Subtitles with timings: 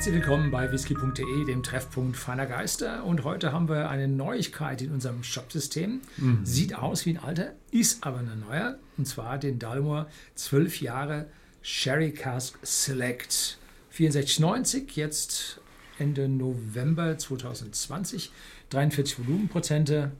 [0.00, 3.04] Herzlich willkommen bei whisky.de, dem Treffpunkt feiner Geister.
[3.04, 6.00] Und heute haben wir eine Neuigkeit in unserem Shopsystem.
[6.16, 6.40] Mhm.
[6.42, 8.78] Sieht aus wie ein alter, ist aber eine neue.
[8.96, 11.26] Und zwar den Dalmor 12 Jahre
[11.60, 13.58] Sherry Cask Select.
[13.94, 15.60] 64,90, jetzt
[15.98, 18.32] Ende November 2020.
[18.70, 20.12] 43 Volumenprozente.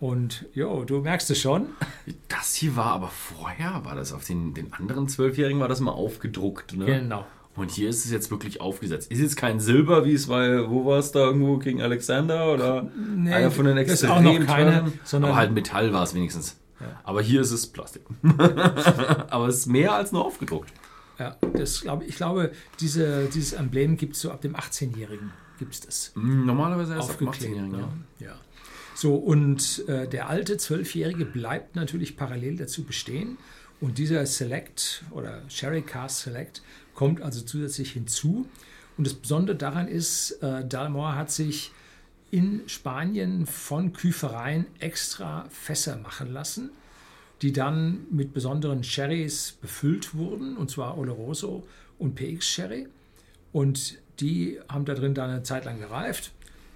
[0.00, 1.68] Und jo, du merkst es schon.
[2.26, 5.92] Das hier war aber vorher, war das auf den, den anderen Zwölfjährigen, war das mal
[5.92, 6.86] aufgedruckt, ne?
[6.86, 7.24] Genau.
[7.56, 9.10] Und hier ist es jetzt wirklich aufgesetzt.
[9.12, 12.90] Ist jetzt kein Silber, wie es war, wo war es da irgendwo gegen Alexander oder
[13.16, 16.56] nee, einer von den extremen auch noch keine, sondern aber halt Metall war es wenigstens.
[16.80, 17.00] Ja.
[17.04, 18.02] Aber hier ist es Plastik.
[19.30, 20.72] aber es ist mehr als nur aufgedruckt.
[21.18, 22.50] Ja, das glaube ich glaube,
[22.80, 26.12] diese, dieses Emblem gibt es so ab dem 18-Jährigen gibt es das.
[26.14, 27.72] Hm, normalerweise erst ab dem 18-Jährigen,
[28.18, 28.26] ja.
[28.26, 28.34] ja.
[28.94, 33.38] So, und äh, der alte Zwölfjährige bleibt natürlich parallel dazu bestehen.
[33.84, 36.62] Und dieser Select oder Sherry Cast Select
[36.94, 38.48] kommt also zusätzlich hinzu.
[38.96, 41.70] Und das Besondere daran ist, äh, Dalmor hat sich
[42.30, 46.70] in Spanien von Küfereien extra Fässer machen lassen,
[47.42, 51.66] die dann mit besonderen Sherrys befüllt wurden, und zwar Oloroso
[51.98, 52.88] und PX Sherry.
[53.52, 56.32] Und die haben da drin dann eine Zeit lang gereift.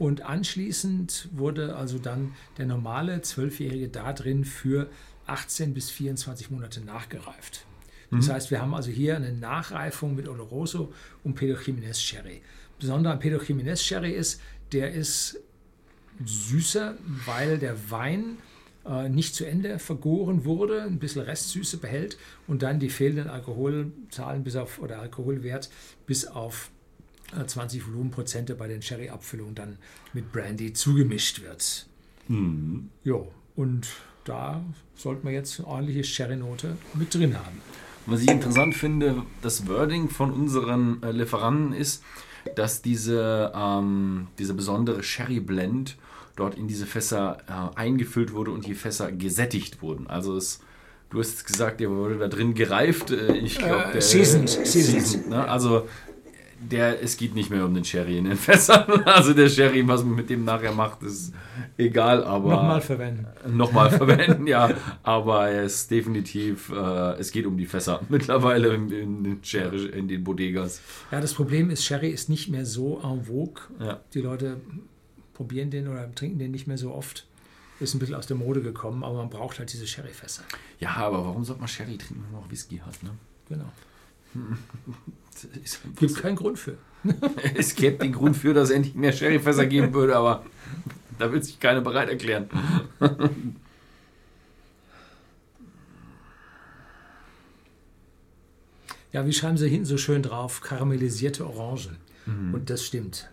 [0.00, 4.88] Und anschließend wurde also dann der normale Zwölfjährige da drin für
[5.26, 7.66] 18 bis 24 Monate nachgereift.
[8.10, 8.32] Das mhm.
[8.32, 10.90] heißt, wir haben also hier eine Nachreifung mit Oloroso
[11.22, 12.40] und Pedro Jiménez Sherry.
[12.78, 14.40] Besonders an Pedro Jiménez Sherry ist,
[14.72, 15.38] der ist
[16.24, 16.94] süßer,
[17.26, 18.38] weil der Wein
[18.86, 24.44] äh, nicht zu Ende vergoren wurde, ein bisschen Restsüße behält und dann die fehlenden Alkoholzahlen
[24.44, 25.68] bis auf oder Alkoholwert
[26.06, 26.70] bis auf
[27.46, 29.78] 20 äh, Volumenprozente bei den Sherry-Abfüllungen dann
[30.12, 31.86] mit Brandy zugemischt wird.
[32.28, 32.90] Mhm.
[33.04, 33.88] Jo, und
[34.24, 34.62] da
[34.94, 37.60] sollte man jetzt eine ordentliche Sherry-Note mit drin haben.
[38.06, 42.02] Was ich interessant finde, das Wording von unseren äh, Lieferanten ist,
[42.56, 45.96] dass diese, ähm, diese besondere Sherry Blend
[46.36, 50.06] dort in diese Fässer äh, eingefüllt wurde und die Fässer gesättigt wurden.
[50.06, 50.60] Also es,
[51.10, 53.10] du hast jetzt gesagt, der wurde da drin gereift.
[53.10, 55.02] Äh, ich glaube, äh, seasoned, seasoned.
[55.02, 55.46] seasoned ne?
[55.46, 55.86] Also
[56.60, 59.02] der, es geht nicht mehr um den Sherry in den Fässern.
[59.04, 61.32] Also der Sherry, was man mit dem nachher macht, ist
[61.78, 62.50] egal, aber.
[62.50, 63.26] Nochmal verwenden.
[63.56, 64.70] Nochmal verwenden, ja.
[65.02, 68.90] Aber es ist definitiv, äh, es geht um die Fässer mittlerweile in,
[69.24, 70.80] in, Sherry, in den Bodegas.
[71.10, 73.62] Ja, das Problem ist, Sherry ist nicht mehr so en vogue.
[73.78, 74.00] Ja.
[74.12, 74.60] Die Leute
[75.32, 77.26] probieren den oder trinken den nicht mehr so oft.
[77.80, 80.42] Ist ein bisschen aus der Mode gekommen, aber man braucht halt diese Sherry-Fässer.
[80.80, 83.10] Ja, aber warum sollte man Sherry trinken, wenn man auch Whisky hat, ne?
[83.48, 83.72] Genau.
[85.64, 86.76] Es gibt keinen Grund für.
[87.54, 90.44] es gäbe den Grund für, dass es endlich mehr Sherryfässer geben würde, aber
[91.18, 92.48] da will sich keiner bereit erklären.
[99.12, 100.60] Ja, wie schreiben Sie hinten so schön drauf?
[100.60, 101.96] Karamellisierte Orangen.
[102.26, 102.54] Mhm.
[102.54, 103.28] Und das stimmt.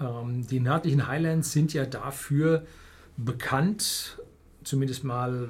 [0.00, 2.66] Ähm, die nördlichen Highlands sind ja dafür
[3.16, 4.18] bekannt,
[4.64, 5.48] zumindest mal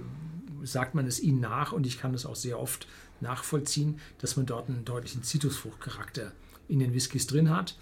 [0.62, 2.86] sagt man es ihnen nach und ich kann das auch sehr oft
[3.22, 6.32] nachvollziehen, dass man dort einen deutlichen Zitrusfruchtcharakter
[6.69, 7.76] in den Whiskys drin hat.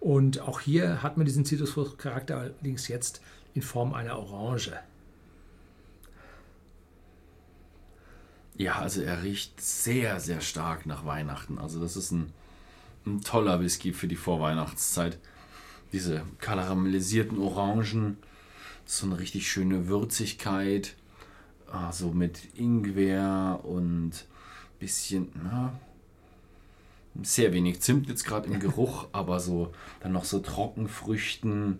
[0.00, 3.20] Und auch hier hat man diesen Zitrusfruchtcharakter allerdings jetzt
[3.54, 4.72] in Form einer Orange.
[8.56, 11.58] Ja, also er riecht sehr, sehr stark nach Weihnachten.
[11.58, 12.32] Also das ist ein,
[13.06, 15.18] ein toller Whisky für die Vorweihnachtszeit.
[15.92, 18.18] Diese karamellisierten Orangen,
[18.84, 20.94] so eine richtig schöne Würzigkeit,
[21.72, 24.26] also mit Ingwer und
[24.80, 25.72] bisschen, na,
[27.22, 31.78] sehr wenig Zimt jetzt gerade im Geruch, aber so dann noch so Trockenfrüchten.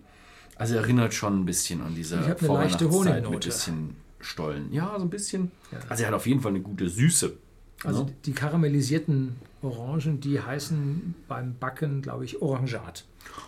[0.56, 3.30] Also erinnert schon ein bisschen an diese ich eine leichte Honignote.
[3.30, 4.72] mit bisschen Stollen.
[4.72, 5.50] Ja, so ein bisschen.
[5.72, 5.78] Ja.
[5.88, 7.36] Also er hat auf jeden Fall eine gute Süße.
[7.84, 8.08] Also ja.
[8.26, 13.06] die karamellisierten Orangen, die heißen beim Backen, glaube ich, Orangat.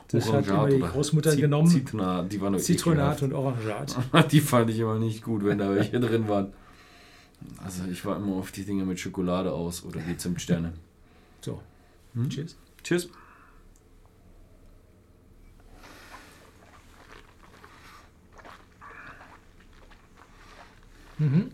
[0.08, 1.68] Das Orangat hat immer die Großmutter genommen.
[1.68, 3.96] Zitronat, die war Zitronat und Orangat.
[4.32, 6.52] die fand ich immer nicht gut, wenn da welche drin waren.
[7.58, 10.72] Also ich war immer auf die Dinge mit Schokolade aus oder die Zimtsterne.
[11.40, 11.60] So.
[12.14, 12.28] Hm?
[12.28, 12.56] Tschüss.
[12.82, 13.08] Tschüss.
[21.18, 21.50] Mhm.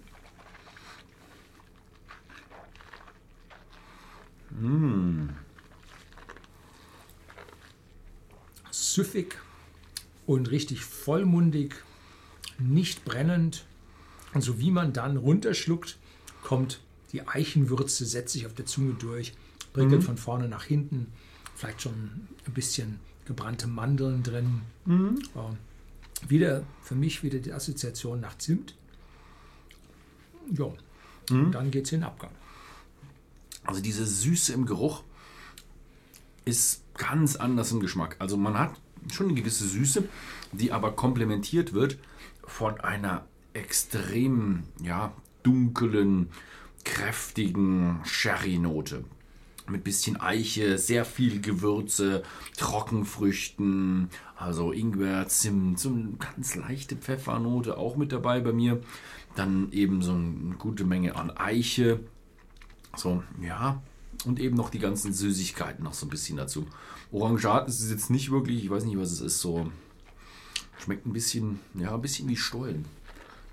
[4.51, 5.29] Mmh.
[8.71, 9.37] Süffig
[10.27, 11.75] und richtig vollmundig,
[12.59, 13.67] nicht brennend,
[14.35, 15.99] und so wie man dann runterschluckt,
[16.43, 16.81] kommt
[17.13, 19.35] die Eichenwürze, setzt sich auf der Zunge durch,
[19.73, 20.07] prickelt mhm.
[20.07, 21.13] von vorne nach hinten,
[21.55, 24.63] vielleicht schon ein bisschen gebrannte Mandeln drin.
[24.85, 25.19] Mhm.
[25.35, 28.75] Äh, wieder für mich wieder die Assoziation nach Zimt.
[30.51, 30.73] Ja,
[31.31, 31.53] mhm.
[31.53, 32.31] dann geht es in den Abgang.
[33.65, 35.05] Also diese Süße im Geruch
[36.45, 38.17] ist ganz anders im Geschmack.
[38.19, 38.73] Also man hat
[39.13, 40.05] schon eine gewisse Süße,
[40.53, 41.99] die aber komplementiert wird
[42.47, 43.27] von einer
[43.59, 45.13] extrem ja,
[45.43, 46.29] dunklen,
[46.85, 49.05] kräftigen Sherry-Note.
[49.69, 52.23] Mit bisschen Eiche, sehr viel Gewürze,
[52.57, 58.81] Trockenfrüchten, also Ingwer, Zimt, so eine ganz leichte Pfeffernote auch mit dabei bei mir.
[59.37, 62.01] Dann eben so eine gute Menge an Eiche.
[62.97, 63.83] So, ja,
[64.25, 66.67] und eben noch die ganzen Süßigkeiten noch so ein bisschen dazu.
[67.13, 69.71] Orangat ist es jetzt nicht wirklich, ich weiß nicht, was es ist, so
[70.79, 72.87] schmeckt ein bisschen, ja, ein bisschen wie Stollen.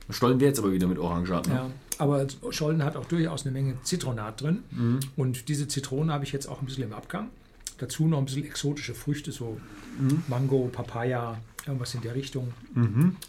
[0.09, 1.47] Stollen wäre jetzt aber wieder mit Orangat.
[1.47, 1.53] Ne?
[1.53, 4.63] Ja, aber Schollen hat auch durchaus eine Menge Zitronat drin.
[4.71, 4.99] Mhm.
[5.15, 7.29] Und diese Zitrone habe ich jetzt auch ein bisschen im Abgang.
[7.77, 9.59] Dazu noch ein bisschen exotische Früchte, so
[9.99, 10.23] Mhm.
[10.27, 12.53] Mango, Papaya, irgendwas in der Richtung.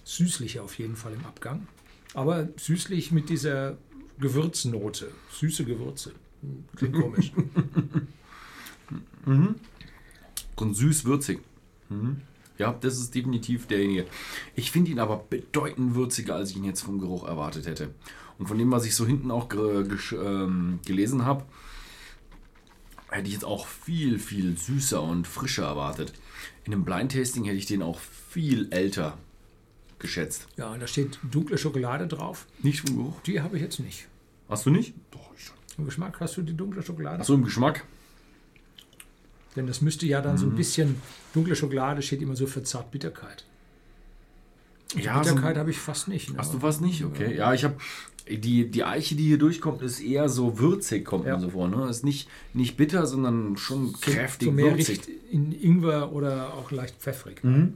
[0.04, 1.66] Süßliche auf jeden Fall im Abgang.
[2.14, 3.76] Aber süßlich mit dieser
[4.18, 5.10] Gewürznote.
[5.30, 6.12] Süße Gewürze.
[6.74, 7.32] Klingt komisch.
[10.56, 11.38] Und süß-würzig.
[11.88, 12.22] Mhm.
[12.58, 14.06] Ja, das ist definitiv derjenige.
[14.54, 17.94] Ich finde ihn aber bedeutend würziger, als ich ihn jetzt vom Geruch erwartet hätte.
[18.38, 21.44] Und von dem, was ich so hinten auch ähm, gelesen habe,
[23.10, 26.12] hätte ich jetzt auch viel, viel süßer und frischer erwartet.
[26.64, 29.16] In einem Blind Tasting hätte ich den auch viel älter
[29.98, 30.46] geschätzt.
[30.58, 32.46] ja, und da steht dunkle Schokolade drauf.
[32.62, 33.20] Nicht vom Geruch?
[33.22, 34.08] Die habe ich jetzt nicht.
[34.48, 34.94] Hast du nicht?
[35.10, 35.56] Doch, ich schon.
[35.78, 37.20] Im Geschmack hast du die dunkle Schokolade?
[37.20, 37.84] Achso, im Geschmack?
[39.56, 40.56] Denn das müsste ja dann so ein Mhm.
[40.56, 40.96] bisschen,
[41.34, 43.44] dunkle Schokolade steht immer so für Zartbitterkeit.
[44.94, 46.30] Ja, so, Bitterkeit habe ich fast nicht.
[46.30, 46.38] Ne?
[46.38, 47.04] hast du was nicht?
[47.04, 47.34] Okay.
[47.36, 47.76] Ja, ich habe
[48.28, 51.36] die, die Eiche, die hier durchkommt, ist eher so würzig, kommt Ja.
[51.36, 51.68] mir so vor.
[51.68, 51.88] Ne?
[51.88, 55.00] Ist nicht, nicht bitter, sondern schon So- kräftig so mehr würzig.
[55.30, 57.42] In Ingwer oder auch leicht pfeffrig.
[57.42, 57.74] Mhm.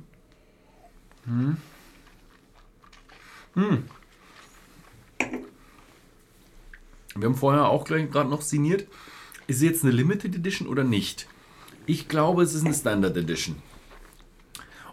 [7.17, 8.87] Wir haben vorher auch gerade noch signiert.
[9.47, 11.27] Ist es jetzt eine Limited Edition oder nicht?
[11.87, 13.57] Ich glaube, es ist eine Standard Edition.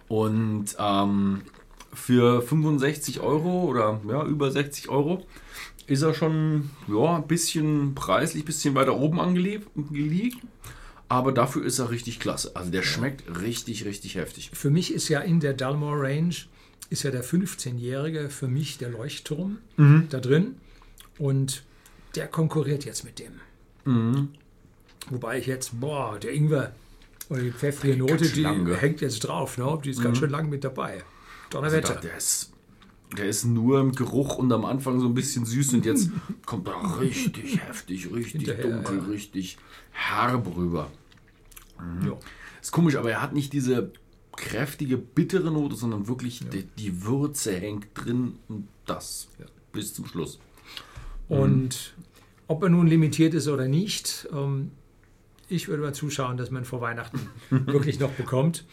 [0.08, 1.42] Und ähm,
[1.94, 5.26] für 65 Euro oder ja, über 60 Euro
[5.88, 9.68] ist er schon ja, ein bisschen preislich, ein bisschen weiter oben angelegt.
[11.10, 12.52] Aber dafür ist er richtig klasse.
[12.56, 14.52] Also der schmeckt richtig, richtig heftig.
[14.54, 16.36] Für mich ist ja in der Dalmore Range
[16.90, 20.08] ist ja der 15-Jährige für mich der Leuchtturm Mhm.
[20.10, 20.56] da drin.
[21.18, 21.64] Und
[22.16, 23.34] der konkurriert jetzt mit dem.
[23.86, 24.30] Mhm.
[25.10, 26.74] Wobei ich jetzt, boah, der Ingwer
[27.30, 28.78] oder die pfeffrige Note, die lang, gell?
[28.78, 29.58] hängt jetzt drauf.
[29.58, 29.80] Ne?
[29.84, 30.94] Die ist ganz schön lang mit dabei.
[30.94, 31.06] Also
[31.50, 31.96] Donnerwetter.
[31.96, 32.52] da, der, ist,
[33.18, 36.10] der ist nur im Geruch und am Anfang so ein bisschen süß und jetzt
[36.46, 39.04] kommt er richtig heftig, richtig Hinterher, dunkel, ja.
[39.06, 39.58] richtig
[39.92, 40.92] herb rüber.
[42.06, 42.18] ja.
[42.62, 43.92] Ist komisch, aber er hat nicht diese
[44.36, 49.46] kräftige, bittere Note, sondern wirklich die, die Würze hängt drin und das Ja.
[49.72, 50.40] bis zum Schluss.
[51.30, 51.94] Und
[52.48, 54.72] ob er nun limitiert ist oder nicht, ähm,
[55.50, 58.66] ich würde mal zuschauen, dass man vor Weihnachten wirklich noch bekommt.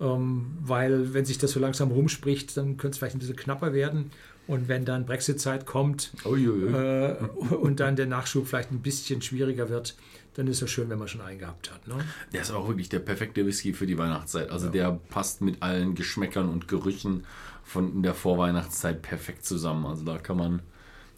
[0.00, 3.72] Ähm, weil, wenn sich das so langsam rumspricht, dann könnte es vielleicht ein bisschen knapper
[3.72, 4.10] werden.
[4.46, 9.96] Und wenn dann Brexit-Zeit kommt äh, und dann der Nachschub vielleicht ein bisschen schwieriger wird,
[10.34, 11.86] dann ist es schön, wenn man schon einen gehabt hat.
[11.86, 11.94] Ne?
[12.32, 14.50] Der ist auch wirklich der perfekte Whisky für die Weihnachtszeit.
[14.50, 17.24] Also der passt mit allen Geschmäckern und Gerüchen
[17.62, 19.86] von der Vorweihnachtszeit perfekt zusammen.
[19.86, 20.62] Also da kann man,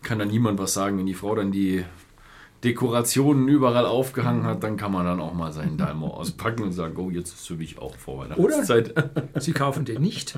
[0.03, 0.99] kann dann niemand was sagen.
[0.99, 1.85] Wenn die Frau dann die
[2.67, 6.97] Dekorationen überall aufgehangen hat, dann kann man dann auch mal seinen Dalmo auspacken und sagen,
[6.97, 8.93] oh, jetzt ist für mich auch Vorweihnachtszeit.
[9.39, 10.37] Sie kaufen den nicht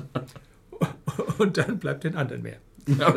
[1.39, 2.57] und dann bleibt den anderen mehr.
[2.87, 3.13] ja,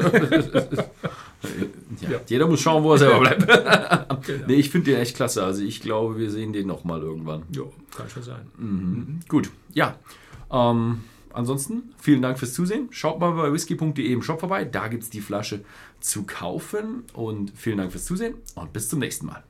[2.27, 3.47] Jeder muss schauen, wo er selber bleibt.
[4.25, 4.45] Genau.
[4.47, 5.43] nee, ich finde den echt klasse.
[5.43, 7.43] Also ich glaube, wir sehen den noch mal irgendwann.
[7.51, 8.47] Jo, kann schon sein.
[8.57, 9.19] Mhm.
[9.27, 9.97] Gut, ja.
[10.49, 11.01] Ähm,
[11.35, 12.89] ansonsten, vielen Dank fürs Zusehen.
[12.91, 14.65] Schaut mal bei whisky.de im Shop vorbei.
[14.65, 15.65] Da gibt es die Flasche
[16.01, 17.05] zu kaufen.
[17.13, 19.43] Und vielen Dank fürs Zusehen und bis zum nächsten Mal.